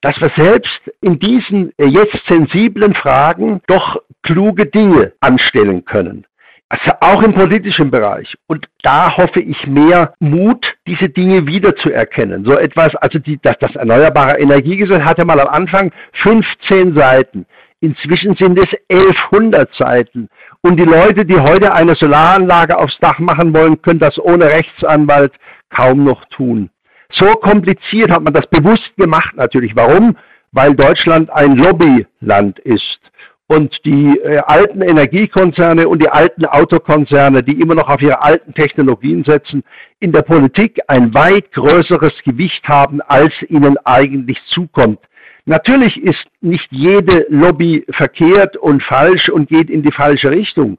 [0.00, 6.24] dass wir selbst in diesen äh, jetzt sensiblen Fragen doch kluge Dinge anstellen können.
[6.70, 8.34] Also auch im politischen Bereich.
[8.46, 12.46] Und da hoffe ich mehr Mut, diese Dinge wiederzuerkennen.
[12.46, 17.44] So etwas, also die, das, das Erneuerbare Energiegesetz hatte mal am Anfang 15 Seiten.
[17.80, 20.28] Inzwischen sind es 1100 Seiten.
[20.62, 25.32] Und die Leute, die heute eine Solaranlage aufs Dach machen wollen, können das ohne Rechtsanwalt
[25.70, 26.70] kaum noch tun.
[27.10, 29.74] So kompliziert hat man das bewusst gemacht natürlich.
[29.74, 30.16] Warum?
[30.52, 33.00] Weil Deutschland ein Lobbyland ist.
[33.46, 38.52] Und die äh, alten Energiekonzerne und die alten Autokonzerne, die immer noch auf ihre alten
[38.52, 39.64] Technologien setzen,
[40.00, 44.98] in der Politik ein weit größeres Gewicht haben, als ihnen eigentlich zukommt.
[45.46, 50.76] Natürlich ist nicht jede Lobby verkehrt und falsch und geht in die falsche Richtung.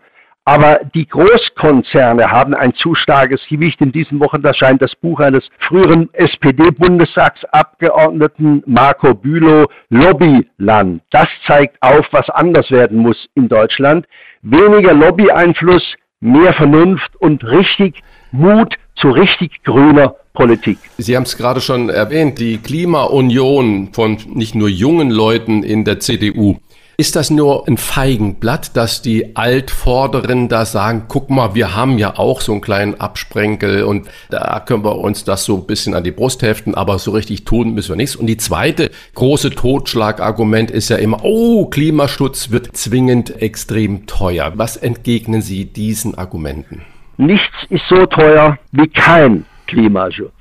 [0.50, 3.80] Aber die Großkonzerne haben ein zu starkes Gewicht.
[3.82, 11.04] In diesen Wochen erscheint das Buch eines früheren SPD-Bundestagsabgeordneten Marco Bülow, Lobbyland.
[11.12, 14.08] Das zeigt auf, was anders werden muss in Deutschland.
[14.42, 15.84] Weniger Lobbyeinfluss,
[16.20, 20.80] mehr Vernunft und richtig Mut zu richtig grüner Politik.
[20.98, 26.00] Sie haben es gerade schon erwähnt, die Klimaunion von nicht nur jungen Leuten in der
[26.00, 26.58] CDU.
[27.00, 32.20] Ist das nur ein Feigenblatt, dass die Altvorderen da sagen, guck mal, wir haben ja
[32.20, 36.04] auch so einen kleinen Absprenkel und da können wir uns das so ein bisschen an
[36.04, 38.18] die Brust heften, aber so richtig tun müssen wir nichts.
[38.18, 44.52] Und die zweite große Totschlagargument ist ja immer, oh, Klimaschutz wird zwingend extrem teuer.
[44.56, 46.82] Was entgegnen Sie diesen Argumenten?
[47.16, 50.34] Nichts ist so teuer wie kein Klimaschutz.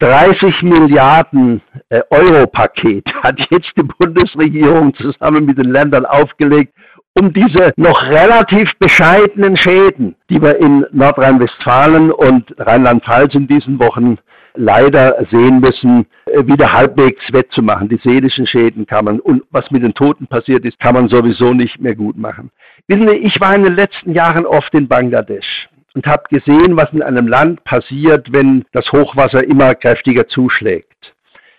[0.00, 6.72] 30 Milliarden äh, Euro-Paket hat jetzt die Bundesregierung zusammen mit den Ländern aufgelegt,
[7.14, 14.18] um diese noch relativ bescheidenen Schäden, die wir in Nordrhein-Westfalen und Rheinland-Pfalz in diesen Wochen
[14.54, 17.88] leider sehen müssen, äh, wieder halbwegs wettzumachen.
[17.88, 21.52] Die seelischen Schäden kann man, und was mit den Toten passiert ist, kann man sowieso
[21.54, 22.50] nicht mehr gut machen.
[22.86, 26.92] Wissen Sie, ich war in den letzten Jahren oft in Bangladesch und habe gesehen, was
[26.92, 31.12] in einem Land passiert, wenn das Hochwasser immer kräftiger zuschlägt.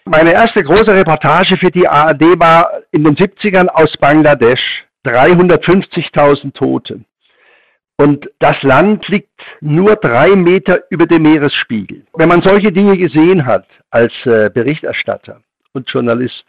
[0.05, 4.85] Meine erste große Reportage für die ARD war in den 70ern aus Bangladesch.
[5.05, 7.01] 350.000 Tote.
[7.97, 12.05] Und das Land liegt nur drei Meter über dem Meeresspiegel.
[12.13, 15.41] Wenn man solche Dinge gesehen hat als äh, Berichterstatter,
[15.73, 16.45] und Journalist,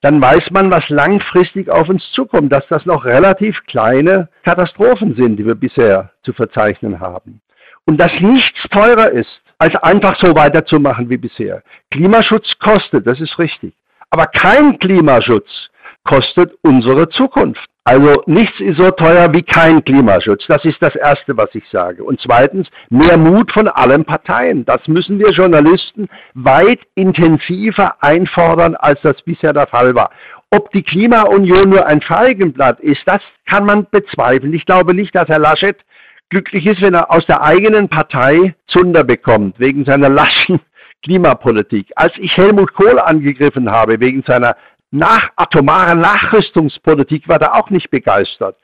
[0.00, 5.36] dann weiß man, was langfristig auf uns zukommt, dass das noch relativ kleine Katastrophen sind,
[5.36, 7.40] die wir bisher zu verzeichnen haben.
[7.86, 11.62] Und dass nichts teurer ist, als einfach so weiterzumachen wie bisher.
[11.90, 13.74] Klimaschutz kostet, das ist richtig.
[14.10, 15.70] Aber kein Klimaschutz
[16.04, 17.69] kostet unsere Zukunft.
[17.84, 20.44] Also nichts ist so teuer wie kein Klimaschutz.
[20.48, 22.04] Das ist das Erste, was ich sage.
[22.04, 24.64] Und zweitens, mehr Mut von allen Parteien.
[24.66, 30.10] Das müssen wir Journalisten weit intensiver einfordern, als das bisher der Fall war.
[30.50, 34.52] Ob die Klimaunion nur ein Feigenblatt ist, das kann man bezweifeln.
[34.52, 35.76] Ich glaube nicht, dass Herr Laschet
[36.28, 40.60] glücklich ist, wenn er aus der eigenen Partei Zunder bekommt, wegen seiner laschen
[41.02, 41.90] Klimapolitik.
[41.96, 44.56] Als ich Helmut Kohl angegriffen habe, wegen seiner
[44.90, 48.56] nach atomarer Nachrüstungspolitik war er auch nicht begeistert.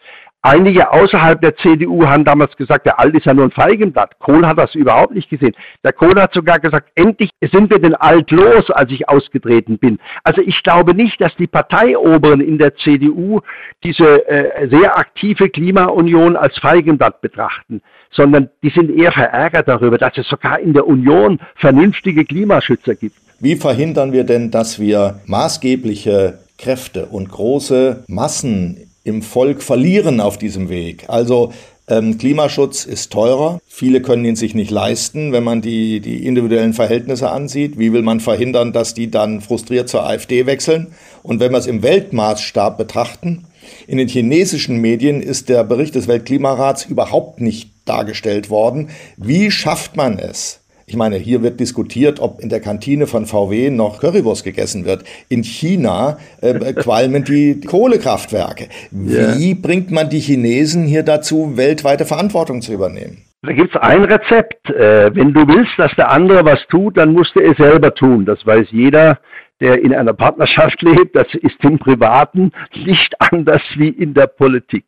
[0.49, 4.17] Einige außerhalb der CDU haben damals gesagt, der Alt ist ja nur ein Feigenblatt.
[4.21, 5.57] Kohl hat das überhaupt nicht gesehen.
[5.83, 9.99] Der Kohl hat sogar gesagt, endlich sind wir den Alt los, als ich ausgetreten bin.
[10.23, 13.41] Also ich glaube nicht, dass die Parteioberen in der CDU
[13.83, 20.17] diese äh, sehr aktive Klimaunion als Feigenblatt betrachten, sondern die sind eher verärgert darüber, dass
[20.17, 23.17] es sogar in der Union vernünftige Klimaschützer gibt.
[23.39, 30.39] Wie verhindern wir denn, dass wir maßgebliche Kräfte und große Massen im Volk verlieren auf
[30.39, 31.05] diesem Weg?
[31.09, 31.53] Also
[31.89, 33.61] ähm, Klimaschutz ist teurer.
[33.69, 37.79] Viele können ihn sich nicht leisten, wenn man die, die individuellen Verhältnisse ansieht.
[37.79, 40.89] Wie will man verhindern, dass die dann frustriert zur AfD wechseln?
[41.23, 43.45] Und wenn wir es im Weltmaßstab betrachten,
[43.87, 48.91] in den chinesischen Medien ist der Bericht des Weltklimarats überhaupt nicht dargestellt worden.
[49.17, 53.71] Wie schafft man es, ich meine, hier wird diskutiert, ob in der Kantine von VW
[53.71, 55.03] noch Currywurst gegessen wird.
[55.29, 58.69] In China äh, qualmen die Kohlekraftwerke.
[58.93, 59.57] Wie ja.
[59.61, 63.25] bringt man die Chinesen hier dazu, weltweite Verantwortung zu übernehmen?
[63.43, 64.71] Da gibt es ein Rezept.
[64.71, 68.25] Äh, wenn du willst, dass der andere was tut, dann musst du es selber tun.
[68.25, 69.19] Das weiß jeder,
[69.61, 71.17] der in einer Partnerschaft lebt.
[71.17, 74.85] Das ist im Privaten nicht anders wie in der Politik.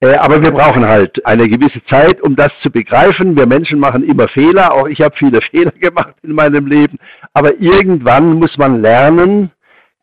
[0.00, 3.36] Äh, aber wir brauchen halt eine gewisse Zeit, um das zu begreifen.
[3.36, 4.72] Wir Menschen machen immer Fehler.
[4.72, 6.98] Auch ich habe viele Fehler gemacht in meinem Leben.
[7.32, 9.50] Aber irgendwann muss man lernen,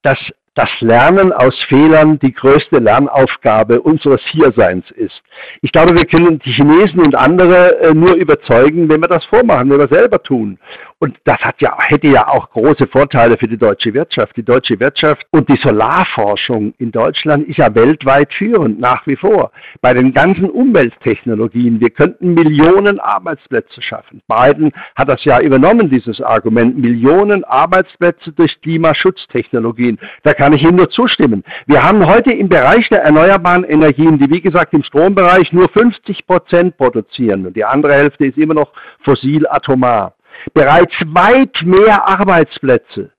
[0.02, 0.20] dass
[0.56, 5.22] das Lernen aus Fehlern die größte Lernaufgabe unseres Hierseins ist.
[5.62, 9.70] Ich glaube, wir können die Chinesen und andere äh, nur überzeugen, wenn wir das vormachen,
[9.70, 10.58] wenn wir selber tun.
[11.00, 14.38] Und das hat ja, hätte ja auch große Vorteile für die deutsche Wirtschaft.
[14.38, 19.52] Die deutsche Wirtschaft und die Solarforschung in Deutschland ist ja weltweit führend nach wie vor.
[19.82, 21.82] Bei den ganzen Umwelttechnologien.
[21.82, 24.22] Wir könnten Millionen Arbeitsplätze schaffen.
[24.28, 26.78] Biden hat das ja übernommen, dieses Argument.
[26.78, 30.00] Millionen Arbeitsplätze durch Klimaschutztechnologien.
[30.24, 31.44] Da kann ich Ihnen nur zustimmen.
[31.68, 36.26] Wir haben heute im Bereich der erneuerbaren Energien, die wie gesagt im Strombereich nur 50
[36.26, 38.72] Prozent produzieren und die andere Hälfte ist immer noch
[39.04, 40.14] fossil atomar,
[40.54, 43.12] bereits weit mehr Arbeitsplätze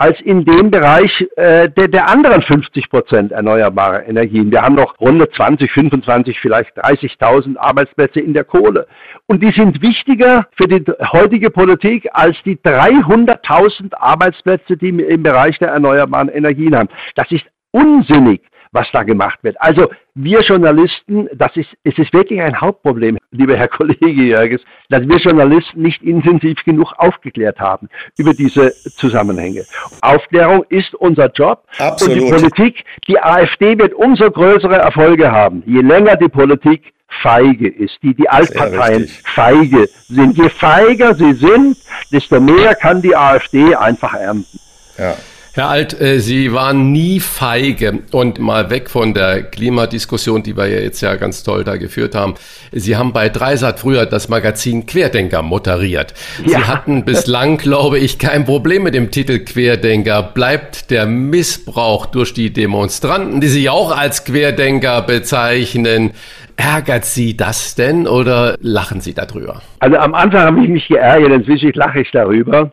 [0.00, 4.50] als in dem Bereich äh, der, der anderen 50 Prozent erneuerbarer Energien.
[4.50, 8.86] Wir haben noch rund 20, 25, vielleicht 30.000 Arbeitsplätze in der Kohle.
[9.26, 15.22] Und die sind wichtiger für die heutige Politik als die 300.000 Arbeitsplätze, die wir im
[15.22, 16.88] Bereich der erneuerbaren Energien haben.
[17.14, 18.40] Das ist unsinnig
[18.72, 19.60] was da gemacht wird.
[19.60, 25.06] Also wir Journalisten, das ist, es ist wirklich ein Hauptproblem, lieber Herr Kollege Jörges, dass
[25.06, 29.64] wir Journalisten nicht intensiv genug aufgeklärt haben über diese Zusammenhänge.
[30.00, 32.16] Aufklärung ist unser Job Absolut.
[32.16, 37.68] und die Politik, die AfD wird umso größere Erfolge haben, je länger die Politik feige
[37.68, 40.36] ist, die die Altparteien feige sind.
[40.36, 41.76] Je feiger sie sind,
[42.12, 44.60] desto mehr kann die AfD einfach ernten.
[44.96, 45.16] Ja.
[45.52, 50.68] Herr Alt, äh, Sie waren nie feige und mal weg von der Klimadiskussion, die wir
[50.68, 52.34] ja jetzt ja ganz toll da geführt haben.
[52.70, 56.14] Sie haben bei Dreisat früher das Magazin Querdenker moderiert.
[56.44, 56.58] Ja.
[56.58, 60.22] Sie hatten bislang, glaube ich, kein Problem mit dem Titel Querdenker.
[60.22, 66.12] Bleibt der Missbrauch durch die Demonstranten, die sich auch als Querdenker bezeichnen,
[66.56, 69.62] Ärgert Sie das denn oder lachen Sie darüber?
[69.78, 72.70] Also am Anfang habe ich mich geärgert, inzwischen lache ich darüber.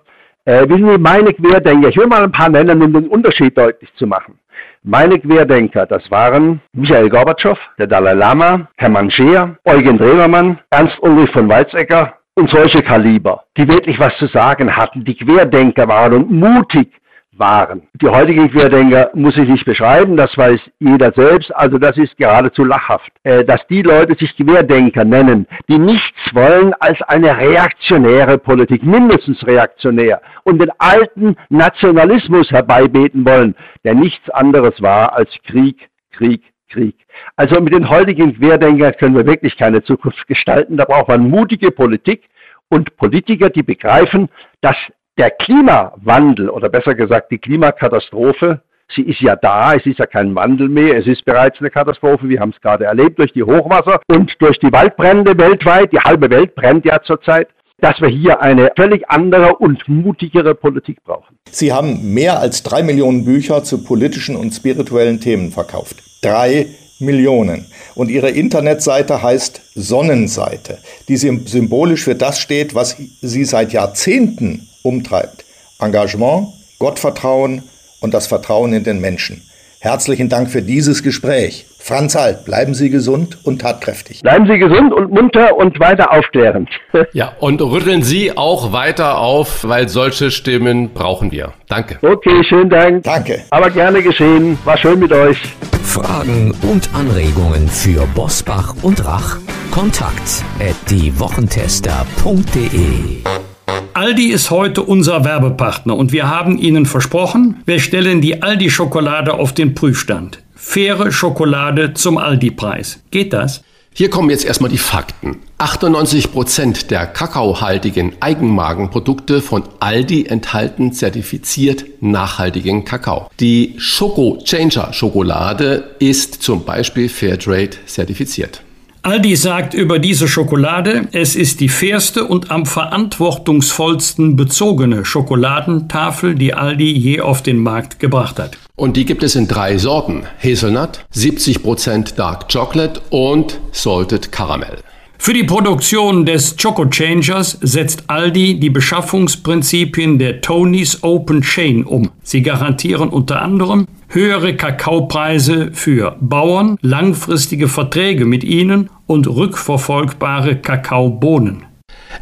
[0.47, 3.93] Äh, wissen Sie, meine Querdenker, ich will mal ein paar nennen, um den Unterschied deutlich
[3.95, 4.39] zu machen.
[4.81, 11.29] Meine Querdenker, das waren Michael Gorbatschow, der Dalai Lama, Hermann Scheer, Eugen Drewermann, Ernst Ulrich
[11.31, 16.31] von Weizsäcker und solche Kaliber, die wirklich was zu sagen hatten, die Querdenker waren und
[16.31, 16.93] mutig
[17.39, 17.87] waren.
[18.01, 22.63] Die heutigen Querdenker muss ich nicht beschreiben, das weiß jeder selbst, also das ist geradezu
[22.63, 28.83] lachhaft, äh, dass die Leute sich Querdenker nennen, die nichts wollen als eine reaktionäre Politik,
[28.83, 36.43] mindestens reaktionär, und den alten Nationalismus herbeibeten wollen, der nichts anderes war als Krieg, Krieg,
[36.69, 36.95] Krieg.
[37.35, 41.71] Also mit den heutigen Querdenkern können wir wirklich keine Zukunft gestalten, da braucht man mutige
[41.71, 42.23] Politik
[42.69, 44.29] und Politiker, die begreifen,
[44.61, 44.75] dass
[45.17, 48.61] der Klimawandel oder besser gesagt die Klimakatastrophe,
[48.95, 52.29] sie ist ja da, es ist ja kein Wandel mehr, es ist bereits eine Katastrophe,
[52.29, 56.29] wir haben es gerade erlebt durch die Hochwasser und durch die Waldbrände weltweit, die halbe
[56.29, 57.49] Welt brennt ja zurzeit
[57.79, 61.37] dass wir hier eine völlig andere und mutigere Politik brauchen.
[61.51, 65.97] Sie haben mehr als drei Millionen Bücher zu politischen und spirituellen Themen verkauft.
[66.23, 66.67] Drei
[66.99, 67.67] Millionen.
[67.93, 75.45] Und ihre Internetseite heißt Sonnenseite, die symbolisch für das steht, was sie seit Jahrzehnten umtreibt.
[75.79, 76.47] Engagement,
[76.79, 77.63] Gottvertrauen
[77.99, 79.41] und das Vertrauen in den Menschen.
[79.79, 81.67] Herzlichen Dank für dieses Gespräch.
[81.79, 84.21] Franz Halt, bleiben Sie gesund und tatkräftig.
[84.21, 86.69] Bleiben Sie gesund und munter und weiter aufklärend.
[87.13, 91.53] Ja, und rütteln Sie auch weiter auf, weil solche Stimmen brauchen wir.
[91.69, 91.99] Danke.
[92.01, 93.03] Okay, schönen Dank.
[93.03, 93.43] Danke.
[93.51, 94.57] Aber gerne geschehen.
[94.65, 95.37] War schön mit euch.
[95.83, 99.37] Fragen und Anregungen für Bosbach und Rach?
[99.71, 103.56] Kontakt at diewochentester.de
[103.97, 109.53] Aldi ist heute unser Werbepartner und wir haben Ihnen versprochen, wir stellen die Aldi-Schokolade auf
[109.53, 110.37] den Prüfstand.
[110.55, 112.99] Faire Schokolade zum Aldi-Preis.
[113.09, 113.63] Geht das?
[113.93, 115.37] Hier kommen jetzt erstmal die Fakten.
[115.57, 123.31] 98% der kakaohaltigen Eigenmarkenprodukte von Aldi enthalten zertifiziert nachhaltigen Kakao.
[123.39, 128.61] Die Schoko Changer Schokolade ist zum Beispiel Fairtrade zertifiziert.
[129.07, 136.53] Aldi sagt über diese Schokolade, es ist die fairste und am verantwortungsvollsten bezogene Schokoladentafel, die
[136.53, 138.57] Aldi je auf den Markt gebracht hat.
[138.75, 140.23] Und die gibt es in drei Sorten.
[140.43, 144.79] Hazelnut, 70% Dark Chocolate und Salted Caramel.
[145.17, 152.11] Für die Produktion des Choco Changers setzt Aldi die Beschaffungsprinzipien der Tony's Open Chain um.
[152.23, 161.67] Sie garantieren unter anderem höhere Kakaopreise für Bauern, langfristige Verträge mit ihnen und rückverfolgbare Kakaobohnen.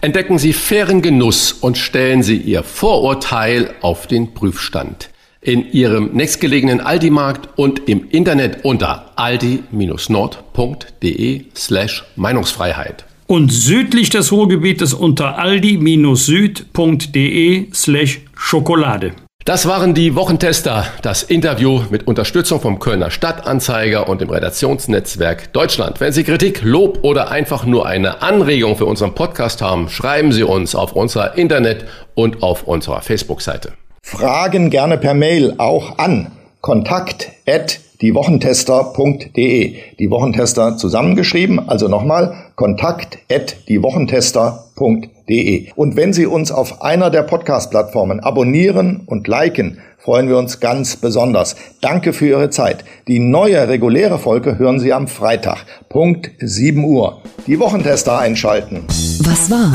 [0.01, 5.09] Entdecken Sie fairen Genuss und stellen Sie Ihr Vorurteil auf den Prüfstand
[5.41, 13.05] in Ihrem nächstgelegenen Aldi-Markt und im Internet unter aldi-nord.de slash Meinungsfreiheit.
[13.27, 19.13] Und südlich des Ruhrgebietes unter aldi-süd.de slash Schokolade.
[19.45, 25.99] Das waren die Wochentester, das Interview mit Unterstützung vom Kölner Stadtanzeiger und dem Redaktionsnetzwerk Deutschland.
[25.99, 30.41] Wenn Sie Kritik, Lob oder einfach nur eine Anregung für unseren Podcast haben, schreiben Sie
[30.41, 31.85] uns auf unserer Internet-
[32.15, 33.73] und auf unserer Facebook-Seite.
[34.01, 36.31] Fragen gerne per Mail auch an
[36.61, 39.75] kontakt@ diewochentester.de.
[39.99, 45.67] Die Wochentester zusammengeschrieben, also nochmal kontakt at diewochentester.de.
[45.75, 50.97] Und wenn Sie uns auf einer der Podcast-Plattformen abonnieren und liken, freuen wir uns ganz
[50.97, 51.55] besonders.
[51.81, 52.85] Danke für Ihre Zeit.
[53.07, 57.21] Die neue reguläre Folge hören Sie am Freitag, Punkt 7 Uhr.
[57.47, 58.83] Die Wochentester einschalten.
[58.87, 59.73] Was war?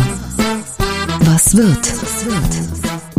[1.24, 2.79] Was wird?